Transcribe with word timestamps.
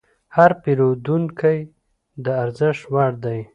هر 0.35 0.51
پیرودونکی 0.61 1.57
د 2.23 2.25
ارزښت 2.43 2.83
وړ 2.93 3.11
دی. 3.23 3.39